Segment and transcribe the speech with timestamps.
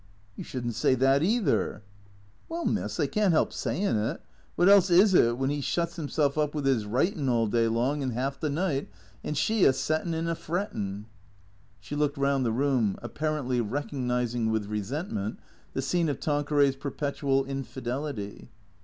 [0.35, 1.83] "You shouldn't say that, either."
[2.49, 4.19] "Well, miss, I can't 'elp sayin' it.
[4.57, 7.29] Wot else is it, when 'E THE CREATORS 197 shuts 'imself up with 'is writin'
[7.29, 8.89] all day long and 'alf the night,
[9.23, 11.05] and she a settin' and a f rettin'?"
[11.81, 15.37] She looked round the room, apparently recognizing with resentment
[15.73, 18.49] the scene of Tanqueray's perpetual infidelity.